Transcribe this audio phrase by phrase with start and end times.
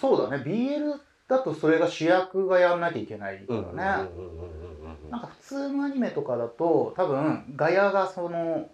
[0.00, 0.42] そうだね。
[0.44, 0.94] BL
[1.28, 4.08] だとそれが主役がやんなきゃいけないからね、
[5.10, 8.68] なんか普通のアニメとかだと多分ガヤがその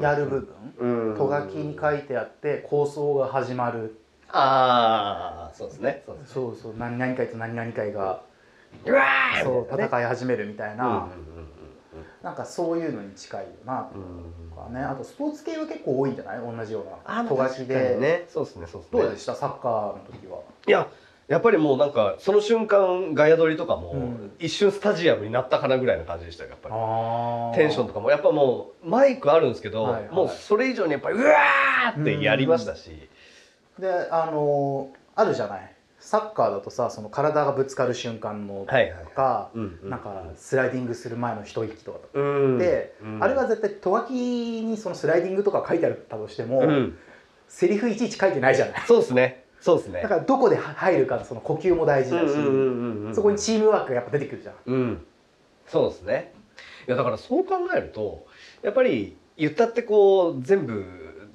[0.00, 4.00] やる部分、うんとがきに書いてあって構想が始まる。
[4.30, 6.02] ああそうですね。
[6.06, 6.56] そうですねそう。
[6.56, 8.22] そう何々回と何々回が
[8.84, 11.08] うわーそう戦い始めるみたいな、うんうんうん
[12.22, 13.88] なんかそういうのに近いよな
[14.54, 14.80] とかね。
[14.80, 16.40] あとスポーツ系は結構多いんじゃない？
[16.40, 18.26] 同じようあなとがきで、ね。
[18.28, 19.00] そうですねそうですね。
[19.02, 19.34] どうでした？
[19.36, 20.40] サッカーの時は。
[20.66, 20.88] いや
[21.28, 24.32] やっぱりもうなんかその瞬間ガヤ撮りとかも、うん。
[24.38, 26.74] 一瞬スタジアムになったかなぐらいの感じでしたよやっぱり。
[26.76, 28.10] あテンションとかも。
[28.10, 30.10] やっぱもうマイクあるんですけど、はいはい。
[30.10, 33.08] もうそれ以上にやっぱりうわーってやりましたし、
[33.78, 35.74] であのあるじゃない？
[36.00, 39.50] サッカーだとさその体がぶつかる瞬間のとか、
[39.82, 41.98] なんかスライディングする前の一息とか。
[42.14, 42.58] うん。
[42.58, 43.22] で、うん。
[43.22, 46.98] あれは絶対とわきにそのスライディングとか書いてあったとしても、うん。
[47.48, 48.82] セリフいちいち書いてないじゃない。
[48.86, 49.44] そうですね。
[49.60, 50.02] そうですね。
[50.02, 54.54] だからどこで入るかその呼吸も大事だし、そこにチームワークがやっぱ出てくるじゃん。
[54.66, 55.06] うん。
[55.66, 56.32] そうですね。
[56.86, 58.26] いやだからそう考えると
[58.62, 60.84] やっぱり言ったってこう全部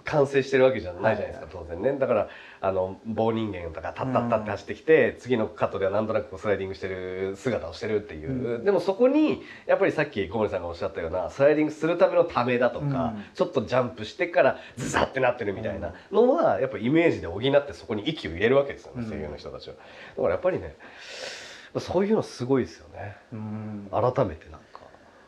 [0.05, 1.97] 完成してるわけじゃないじゃないですか、当然ね。
[1.97, 2.29] だから
[2.61, 8.65] あの棒人間とかタッタッタって走ってきて、次のカットではなんとなくスライディングしてる姿をしてるっていう、うん。
[8.65, 13.23] でもそこにやっぱりさっき小森さんがおっしゃったようなスライディングするためのためだとか、うん。
[13.33, 19.09] ちょっとジャンプしてからズザってなってるみたいなのはやっぱイメージで補ってそこに息を入れるわけですよね、うん。
[19.09, 19.75] 声優の人たちは。
[19.75, 19.81] だ
[20.21, 20.75] からやっぱりね
[21.79, 23.15] そういうのすごいですよね。
[23.31, 23.87] うん。
[23.89, 24.81] 改めてなんか。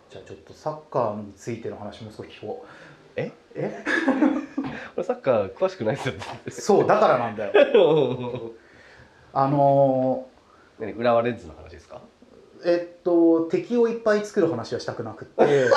[0.09, 2.67] じゃあちょっとサッカーについての話も少し聞こう。
[3.17, 3.31] え？
[3.55, 3.83] え？
[4.95, 6.13] 俺サッカー詳しくないですよ。
[6.49, 7.53] そうだからなんだよ
[9.33, 10.27] あの
[10.79, 12.01] 何浦和レッズの話ですか？
[12.63, 15.65] ーえっと敵をいっぱい作る話はしたくなくって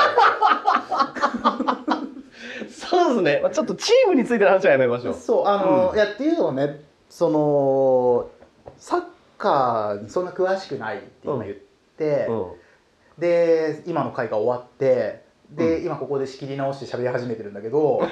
[2.70, 3.40] そうですね。
[3.42, 5.14] まあちょっとチームについての話はやめましょう。
[5.14, 8.30] そうあの、うんいやっていうのはねその
[8.76, 9.02] サッ
[9.38, 11.56] カーにそんな詳しくないって今言っ
[11.96, 18.08] て、うで今の回が終わってで、今ここで仕切り直して喋り始めてるんだけどん。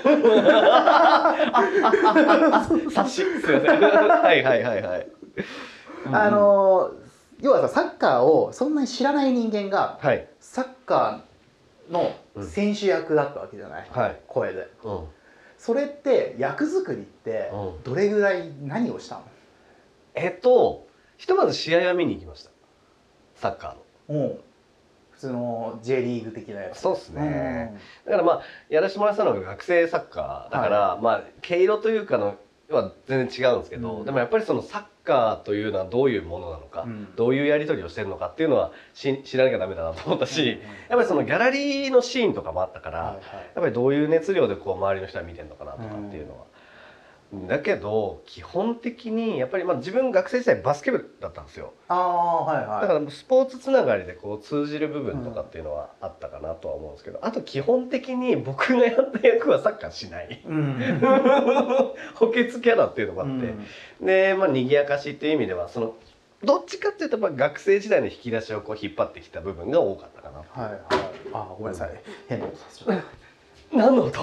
[2.91, 3.23] 察し。
[3.23, 3.81] すみません。
[3.81, 5.07] はいはいはいはい。
[6.13, 6.93] あの
[7.41, 12.15] 要はさサッカーをそんなに知らない人間がはいサッカーの
[12.47, 14.21] 選手役だったわけじゃない、はい。
[14.27, 15.05] 声でうん。
[15.59, 19.23] それって役作りってうんどれぐらい何をしたの
[20.15, 20.87] えっと
[21.19, 22.51] ひとまず試合は見に行きました。
[23.35, 24.21] サッカーの。
[24.21, 24.46] もう普
[25.26, 26.81] 通の J リーグ的なやつ。
[26.81, 27.78] そうですね。
[28.04, 32.37] だからまあやらせてもらってたのが学生サッカーだから、まあ毛色というかの
[32.70, 34.04] は全然違うんですけど、うん。
[34.04, 37.14] でもやっぱりそのサッカーというのはどういうものなのか、うん。
[37.16, 43.22] どういうやり取りをしてるのかっていうのはし知らなきゃダメだなと思ったし、やっぱりそのギャラリーのシーンとかもあったから、はいはい。
[43.22, 43.22] や
[43.60, 46.44] っぱりどういう熱量でこう周りの人は見てるのかなとかっていうのは。
[47.32, 51.72] だけど基本的にやっぱりまあ自分学生時代バスケ部だったんですよ。
[51.88, 52.81] ああはいはい。
[52.82, 60.41] だからスポーツつながりでこう通じる部分とかっていうのはあったかなとは思うんですけどあと基本的に僕がやった役はサッカーしない。
[60.47, 61.00] うん。
[62.14, 63.54] 補欠キャラっていうのもあって、
[64.04, 65.94] でまあ賑やかしっていう意味ではその
[66.44, 70.38] どっちかっていうとやっぱ学生時代の引き出しをこう引っ張ってきた部分が多かったかな。
[70.38, 70.81] はいはい。
[71.32, 71.91] あごめんなさい。
[72.28, 73.04] 変なことさせちゃった
[73.76, 74.20] 何の音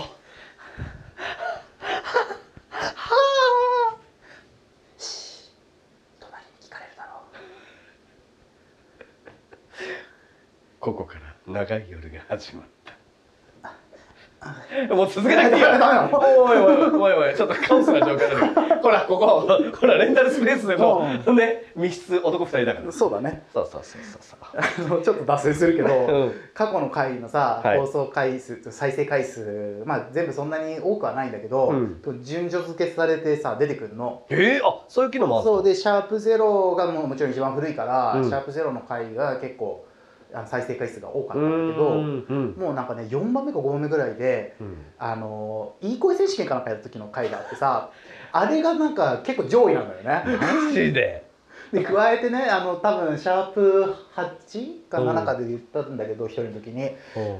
[6.20, 7.22] 隣に聞かれるだろ
[10.80, 12.94] ここから長い夜が始まった。
[14.94, 15.70] もう続けなくていいよ。
[16.12, 19.48] おいおいおいおいちょっとカオスな状況だね ほらここ。
[19.80, 22.92] ほらレンタルスペースでのね密室男二人だから。
[22.92, 23.44] そうだね。
[23.54, 24.02] そうそうそう
[24.88, 26.34] そうちょっと脱線するけど、うん。
[26.54, 27.80] 過去の回のさ、はい。
[27.80, 32.02] 放送回数再生回数まあ全部そんなに多くはないんだけど、うん。
[32.22, 34.24] 順序付けされてさ出てくるの。
[34.30, 35.64] えー、あそういう機能もあるそう。
[35.64, 38.24] でシャープゼロがもうもちろん一番古いから、うん。
[38.26, 39.86] シャープゼロの回が結構
[40.48, 44.78] 再生回数が多かうったんだけどんうんもうなんかね4番目か5番目ぐらいでうん。
[44.98, 47.92] あのいい声選手権かなんかやった時の回があってさ
[48.32, 50.24] あれがなんか結構上位なんだよね。
[50.38, 51.24] マジで。
[51.72, 56.92] で加えてねあの多分シャープ8か7かで言ったんだけど一、人の時に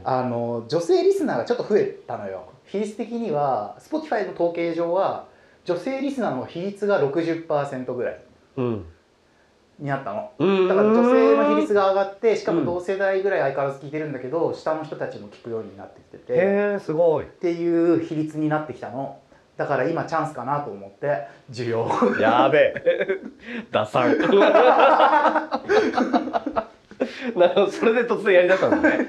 [0.04, 2.46] あの女性リスナーがちょっと増えたのよ。
[2.66, 5.26] 比率的には Spotify の統計上は
[5.66, 8.20] 女性リスナーの比率が60%ぐらい。
[8.58, 8.86] うん
[9.80, 10.32] になったの。
[10.40, 10.68] うん。
[10.68, 16.34] だから女性の比率が上がってしかも同世代ぐらい相変わらず聞いてるんだけど、下の人たちも聞くようになってきてて。
[16.34, 17.26] っへえすごい。
[17.26, 19.20] ていう比率になってきたの。
[19.58, 21.88] だから今チャンスかなと思って需要。
[22.20, 23.20] やべえ。
[23.72, 24.18] ダサン
[27.36, 29.08] なるほどそれで突然やりだしたんですね。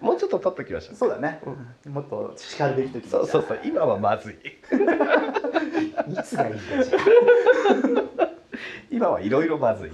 [0.00, 0.94] もうちょっと経った気がした。
[0.94, 1.40] そうだね、
[1.86, 3.10] もっと叱るべき時に。
[3.10, 3.60] そうそうそう。
[3.64, 4.34] 今はまずい。
[6.12, 6.82] いつがいいんだよ。
[6.84, 8.03] じゃあ
[8.94, 9.90] 今はいろいろまずい。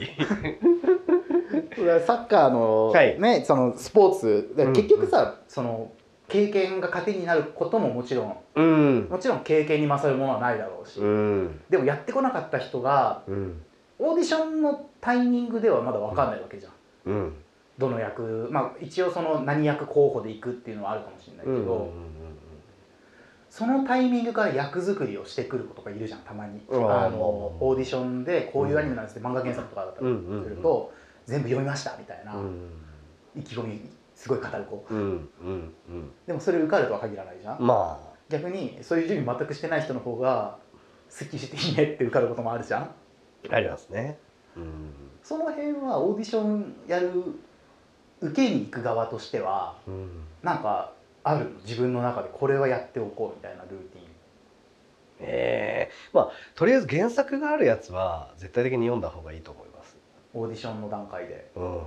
[2.06, 3.18] サッカーの、はい。
[3.18, 4.52] ねそのスポーツ。
[4.56, 4.72] でうん。
[4.72, 5.90] 結局さ、その
[6.28, 9.08] 経験が糧になることももちろんうん。
[9.10, 11.60] もちろん経験に勝るものはないだろうし、うん。
[11.70, 13.62] でもやってこなかった人がうん。
[13.98, 16.72] オーディションのタイミングではまだ分かんないわけじゃん、
[17.06, 17.34] うん。
[17.78, 21.90] どの役まあ一応その何役候補でいくっていうのはあるかもしれないけど、
[23.50, 26.90] そのタイミングから役作りをしてくる子とかいるじゃんたまに、うん。
[26.90, 30.06] あのオーディションでこういうアニメなんですって漫画原作とかだったり
[30.44, 30.92] すると、
[31.26, 32.34] 全部読みましたみたいな、
[33.36, 34.86] 意気込みすごい語る子。
[34.90, 36.10] うんうんうん。
[36.26, 37.98] でもそれ受かるとは限らないじゃん、ま
[38.28, 40.58] 逆にそういう準備全くしてない人の方が
[41.08, 42.82] すっきりしていいねって受かることもあるじゃん。
[42.82, 42.90] あ
[43.50, 44.18] ありますね。
[44.56, 44.92] うん。
[45.24, 47.10] その辺はオーディションやる
[48.20, 50.08] 受けに行く側としてはうん。
[50.42, 50.92] なんか
[51.24, 51.50] あるの？
[51.60, 54.04] 自分の中でこれはやっておこうみたいなルーティン。
[55.22, 59.96] ええまあとりあえず原作があるやつは絶対的に読んだ方がいいと思います。
[60.32, 61.76] オーディションの段階で、うん。
[61.76, 61.80] う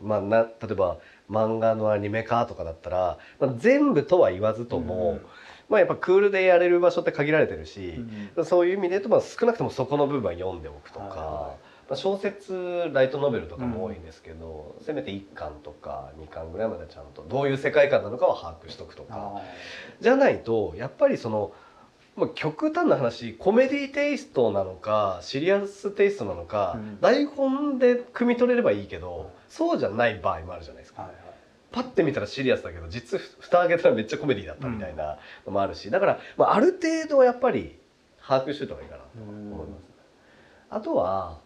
[0.00, 0.98] まあ、な例えば
[1.30, 5.20] 漫画のアニメ化とかだったら、まあ、全部とは言わずとも、
[5.68, 8.04] まあ、やっぱクールでやれる場所って限られてるし、
[8.38, 11.54] んそういう意味で言うと、まあ、少なくともそこの部分は読んでおくとか、
[11.88, 19.14] まあ、小説ライトノベルとかも多いんですけど、せめて1巻とか2巻ぐらいまでちゃんとどういう世界観なのかを把握しとくとか。
[19.14, 19.42] あ
[20.00, 21.52] じゃないとやっぱりその、
[22.16, 27.00] まあ、極端な話コメディテイストなのかシリアステイストなのか、うん。
[27.00, 31.02] 台本で汲み取れればいいけどそうじゃない場合もあるじゃないですか。
[31.02, 31.24] ーはいはい。
[31.72, 37.76] パッて見たらシリアスだけど実蓋開けたらめっちゃコメディだったみたいなのもあるしだから、まあ、ある程度はやっぱり
[38.24, 39.90] 把握しといた方がいいかなと思います、
[40.70, 41.40] あとは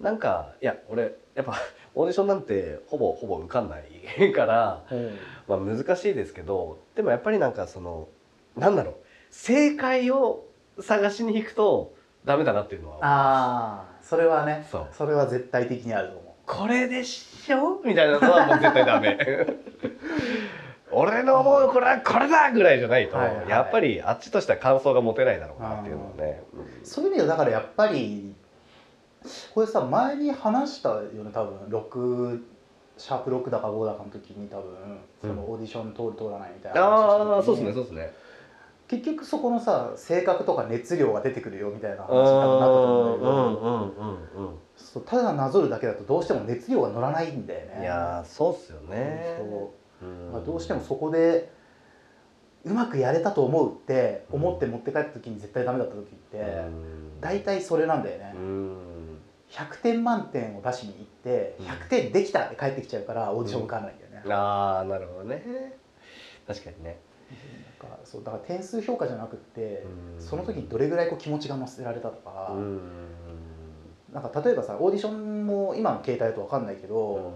[0.00, 1.54] なんかいや俺やっぱ
[1.94, 3.76] オーディションなんてほぼほぼ受かんな
[4.18, 5.18] いから、うん。
[5.46, 8.08] まあ、難しいですけどでもやっぱりなんかその
[8.56, 8.94] なんだろう
[9.30, 10.44] 正解を
[10.80, 11.94] 探しに行くと
[12.24, 14.86] ダメだなっていうのはああそれはねそう。
[14.92, 17.80] それは絶対的にあると思これでしょ？
[17.84, 19.18] みたいなのはもう絶対ダメ。
[20.96, 26.42] 俺の思うこれはこれだぐらいじゃないと、はいはいやっぱりあっちとしては感想が持てないだろうなっていうのはね、
[26.82, 28.32] うそういう意味ではだからやっぱり
[29.54, 31.58] これさ前に話したよね多分。
[31.68, 32.42] 6
[32.96, 38.12] シャープ6だか5だかの時に多分そのオーディション通る通らないみたいなああそうですねそうですね。
[38.86, 47.74] 結局そこのさ性格とか熱量が出てくるよみたいな話になったと思うんだけど、うんうんうんそうただなぞるだけだとどうしても熱量が乗らないんだよね。
[47.76, 49.36] うんいやーそうっすよね。
[49.38, 49.72] そ
[50.02, 50.06] う。
[50.06, 51.50] うんまあ、どうしてもそこで
[52.64, 57.20] うまくやれたと思うって思って持って帰った時に絶対ダメだった時ってうん。
[57.20, 58.32] 大体それなんだよね。
[58.36, 58.93] うん
[59.54, 61.66] 100点満点を出しに行ってうん。
[61.66, 65.78] 100点できたって帰ってきちゃうからオーディション受かんないんだよね、ああなるほどね。
[66.46, 66.98] 確かにね。
[67.80, 69.84] なんかそうだから点数評価じゃなくって
[70.16, 70.22] うん。
[70.22, 72.80] その時にどれぐらいこう気持ちが乗せられたとか、うん。
[74.12, 77.34] なんか例えばさオーディションも今の携帯だと分かんないけど、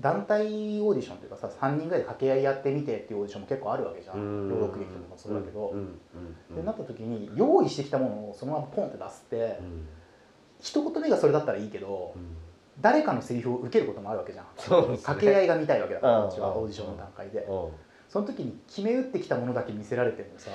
[0.00, 0.44] 団体
[0.80, 4.48] オーディションっていうかさ3人ぐらいで掛け合いやってみてっていうオーディションも結構あるわけじゃん、うん。
[4.48, 5.98] 朗読劇とかもそうだけど、うん。
[6.50, 6.56] うん。
[6.56, 9.88] でなった時に用意してきたものをそのままポンって出すって、うん
[10.66, 12.14] 一言目がそれだったらいいけど、
[12.80, 14.44] 誰かのセリフを受けることもあるわけじゃん。
[14.46, 14.96] ね。
[14.96, 16.28] 掛け合いが見たいわけだからうん。
[16.28, 17.40] こっちはオーディションの段階で。
[17.40, 17.68] うん。
[18.08, 20.50] その時に決め打ってきたものだけ見せられてもさ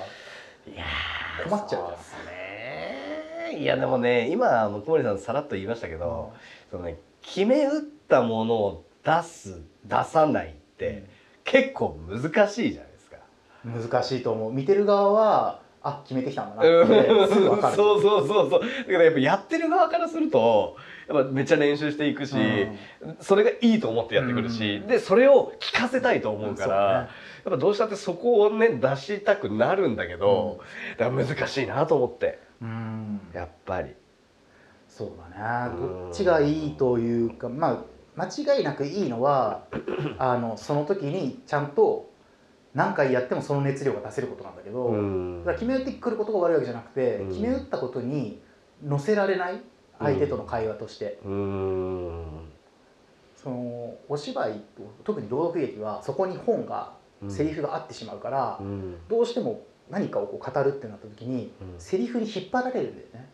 [0.66, 1.86] いやー困っちゃうじゃん。
[1.86, 3.58] そうっすね。
[3.58, 6.32] いやでもね今小森さんさらっと言いましたけど、
[6.70, 11.06] そのね決め打ったものを出す出さないって
[11.44, 13.16] 結構難しいじゃないですか。
[13.64, 14.52] 難しいと思う。
[14.52, 16.68] 見てる側はあ決めてきたんだな。
[16.68, 16.84] うん。
[16.84, 17.76] って すぐ分かる。
[17.76, 18.60] そうそうそうそう。
[18.60, 20.76] だからやっぱやってる側からすると
[21.08, 22.34] やっぱめっちゃ練習していくし、
[23.20, 24.86] それがいいと思ってやってくるし、うん。
[24.86, 26.82] でそれを聞かせたいと思うから、そうね。
[26.94, 27.08] やっ
[27.52, 30.60] ぱどうしたってそこをね出したくなるんだけど、
[30.98, 33.20] だから難しいなと思ってうん。
[33.32, 33.94] やっぱり。
[34.88, 35.74] そうだね。
[35.74, 36.02] うん。
[36.04, 39.64] どっちがいいというかまあ間違いなくいいのは
[40.18, 42.11] あのその時にちゃんと
[42.74, 45.40] 何回やってもその熱量が出せることなんだけど、うん。
[45.40, 47.28] だから決め打ってくることが悪いわけじゃなくて、うん。
[47.28, 48.40] 決め打ったことに
[48.82, 49.60] 乗せられない
[49.98, 52.24] 相手との会話として、うん。
[53.36, 54.60] そのお芝居と
[55.04, 56.94] 特に朗読劇はそこに本が
[57.28, 58.96] セリフが合ってしまうから、うん。
[59.08, 61.80] どうしても何かをこう語るってなった時にうん。
[61.80, 63.28] セリフに引っ張られるんだよね、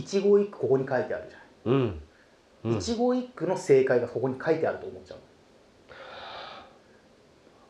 [0.00, 2.00] 一語一句ここに書いてあるじゃうん。
[2.64, 5.18] ん、一語一句の正解がここに書いてあると思っちゃう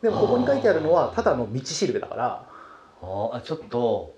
[0.02, 2.48] でもここに書いてあるのはただの道しるべだから。
[3.04, 4.14] ああちょっと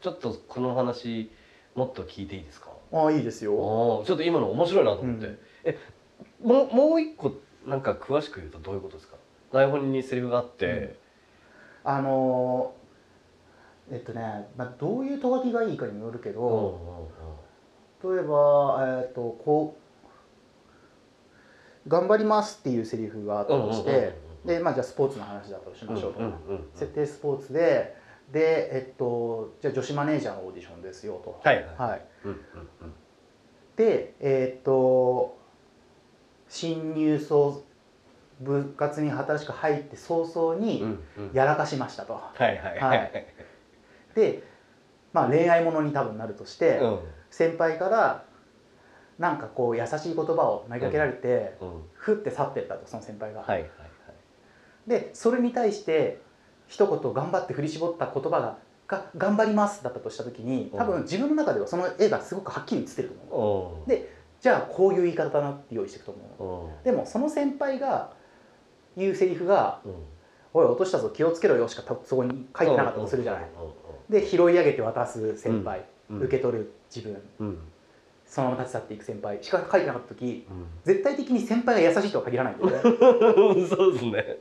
[0.00, 1.30] ちょっとこの話
[1.74, 2.70] もっと聞いていいですか？
[2.92, 5.38] ああいいですあよちょっと今の面白いなと思って、うん。
[5.64, 5.78] え
[6.42, 7.32] もうもう一個
[7.66, 9.16] なんか詳しく言うとどういうことですか？
[9.52, 10.98] 台本にセリフがあって、
[11.84, 17.08] あのーえっとね、まあ、どういうとがきがいいかにもよるけうんど、
[18.04, 19.76] 例えば、えっとこ
[21.86, 27.96] う「頑張ります」っていうセリフがあったとして、うんうんうんうんで、まあ、じゃあスポーツの話だとしましょうと、うんうんうん設定スポーツで
[28.32, 31.40] で、えっと、じゃあ女子マネージャーのオーディションですよと。
[31.42, 32.02] はいはい。
[33.76, 35.36] でえっと
[36.48, 37.62] 新入層
[38.40, 40.88] 部活に新しく入って早々うんにうん
[41.18, 41.30] うん。
[41.32, 42.14] やらかしましたと。
[42.14, 42.98] はいはいはい。
[42.98, 43.26] はい。
[44.14, 44.42] で、
[45.12, 46.98] まあ、恋愛ものに多分なるとして、うん。
[47.30, 48.24] 先輩から
[49.18, 53.40] なんかこう優しい言葉を投げかけられて、うんふって去ってったとその先輩が。
[53.40, 53.70] はいはいはい
[54.86, 56.20] でそれに対して
[56.66, 63.88] 一言頑張って振り絞った言葉が「が頑張ります」だったとした時に多分自分の中ではその絵がすごくはっきり映ってると思ううん。
[63.88, 66.82] でじゃあこういう言い方だなって用意していくと思ううん。
[66.84, 68.12] でもその先輩が
[68.96, 69.92] 言うセリフがうん
[70.54, 73.46] 「おい落としたぞ気をつけろよ」しかたそこに書いてなかったとするじゃない。
[74.08, 76.20] で拾い上げて渡す先輩、うん。
[76.20, 77.20] 受け取る自分。
[77.40, 77.58] うん。
[78.24, 79.42] そのまま立ち去っていく先輩。
[79.42, 80.66] しか書いてなかった時うん。
[80.84, 82.82] 絶対的に先輩が優しいとは限らないんだよね。
[83.66, 84.38] そうですね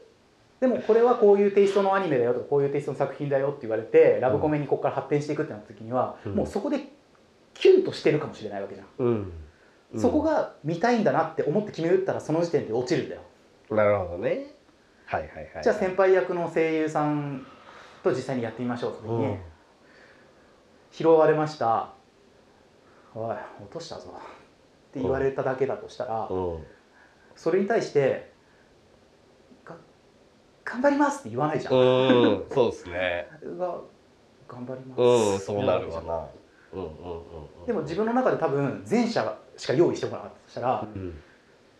[0.65, 6.35] でもこれはこういうテイストのアニメだよとかこういうテイストの作品だよって言われてラブコメにここから発展していくってなった時には、うん。
[6.35, 6.79] もうそこで
[7.53, 9.31] キュンとしてるかもしれないわけじゃん、うん。
[9.95, 13.21] そこが見たいんだなって思って決め打ったらその時点で落ちるんだよ、
[13.69, 14.55] なるほどね。
[15.05, 15.63] はいはいはい。
[15.63, 17.45] じゃあ先輩役の声優さん
[18.03, 19.37] と実際にやってみましょうって時に、うん。
[20.91, 21.93] 拾われました。
[23.13, 24.11] おい落としたぞ。
[24.89, 26.63] って言われただけだとしたら、うん。
[27.35, 28.34] それに対してが
[30.65, 33.27] 頑張りますって言わないじゃん、うんそうですね。
[33.57, 33.79] が
[34.47, 36.25] 頑張ります、うんそうなるわな。
[36.73, 37.17] うんうんうん
[37.61, 37.65] うん。
[37.67, 41.17] でも自分の中で多分前者しか用意してこなかったとしたらうん。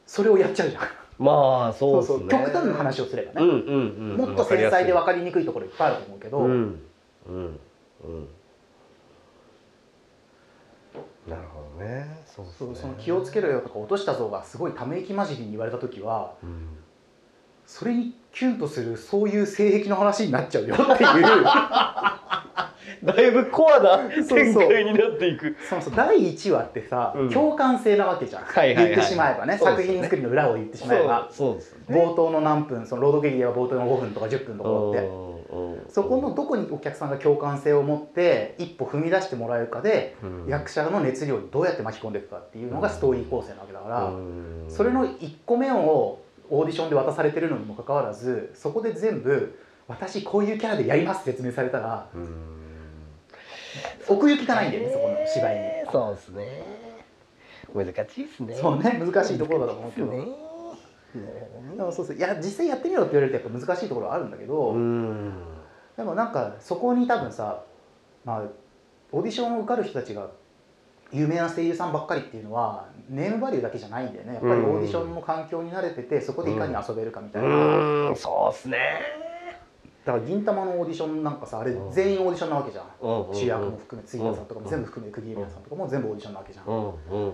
[0.05, 0.83] それをやっちゃうじゃん。
[1.17, 2.27] まあそうですね。
[2.29, 6.79] 極端な話をすればね、うんうんうんもっと繊細で分かりにくいところいっぱいあると思うけど、うん
[7.27, 7.59] うん
[8.03, 8.27] うん。
[11.27, 12.23] なるほどね。
[12.27, 12.67] そうですね。
[12.67, 16.67] そうその気をつけろよとか落としたぞがすごいため息混じりに言われた時はうん
[17.65, 21.45] それにキュンとするそういう性癖の話になっちゃうよっていう。
[23.03, 25.55] だいぶコアな展開になっていく。
[25.69, 27.29] そうそう第1話ってさ、うん。
[27.29, 29.83] 共感性なわけじゃん、はいはいはい言ってしまえばねね。
[29.83, 31.27] 品作りの裏を言ってしまえば。
[31.31, 31.95] そうそうですね。
[31.95, 35.93] 冒頭の何分その朗読劇では冒頭の5分とか10分のところって。
[35.93, 40.47] そこのどこにお客さんが共感性を持って一歩踏み出してもらえるかで、うん。
[40.47, 44.65] 役者の熱量にどうやって巻き込んでいくかっていうのがストーリー構成なわけだから、うん。
[44.67, 52.55] それの1個目をオーディションで渡されてるのにもかかわらずそこで全部私こういうキャラでやります説明されたらうん。
[54.07, 55.91] 奥行きがないんだよねそこの芝居に。
[55.91, 56.85] そうですね。
[57.73, 58.55] 難しいですね。
[58.55, 60.25] そうね難しいところだと思うけど、ね。
[61.77, 65.33] でもそうそういや実際やってみろって言われるとやっぱ難しいところはあるんだけど、うん。
[65.97, 67.63] でもなんかそこに多分さ
[68.23, 68.43] まあ
[69.11, 70.29] オーディションを受かる人たちが
[71.11, 74.33] 有名な声優さんばっかりっていうのはネームバリューだけじゃないんだよね。
[74.35, 78.15] やっぱりオーディションの環境に慣れててそこでいかに遊べるかみたいな、うん。
[78.15, 78.77] そうですね。
[80.03, 81.91] だから銀魂のオーディションなんかさあれうん。
[81.91, 83.33] 全員オーディションなわけじゃん、うん。
[83.33, 84.65] 主役も含め杉田さんとかうん。
[84.65, 86.75] も全部含めて釘宮さんとかも全部オーディションなわけじゃん、うん。
[86.75, 86.91] うん。
[86.91, 87.33] うん。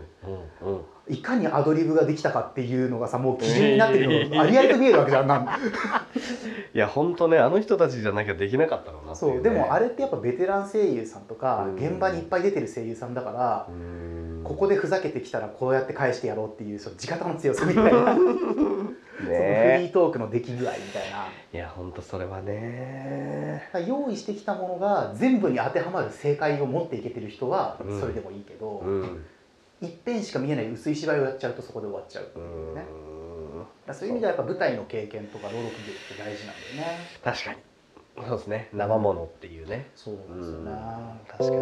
[0.61, 5.45] うんいかにアドリブができたかっていうのがさもう基準になってるのがありありと見えるわけじゃんなん
[6.73, 11.75] いや本当ねあの人たちじゃなきゃできなかったろうなそうでもあれってやっぱベテラン声優さんとかうん。
[11.75, 14.41] 現場にいっぱい出てる声優さんだからうん。
[14.45, 17.91] ここでふざけてきたらこうやって返してやろうっていうその地方の強さみたいな。
[18.15, 21.27] そのフリねートークの出来具合みたいな。
[21.53, 23.69] いや本当それはね。
[23.85, 27.99] 用意してきたものが全部に当てはまる正解を持っていけてる人はうん。
[27.99, 29.25] それでもいいけど、うん
[29.81, 32.87] 一遍しか見えない薄い芝居をやっちゃうとそこで終わっちゃうっていうね、だか
[33.87, 36.99] らそういう意味ではやっぱ舞台の経験とか朗読劇って大事なんだよね。
[37.23, 37.57] 確かに。
[38.27, 38.69] そうですね。
[38.73, 39.89] 生ものっていうね。
[39.95, 40.71] そうなんですよね、
[41.27, 41.61] 確かに